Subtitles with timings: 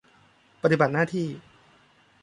[0.61, 1.27] ปฏิบัติหน้าที่